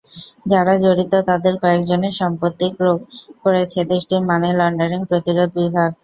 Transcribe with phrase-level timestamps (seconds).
[0.45, 2.99] যারা জড়িত তাদের কয়েকজনের সম্পত্তি ক্রোক
[3.43, 5.89] করেছে দেশটির মানি লন্ডারিং প্রতিরোধ বিভাগ।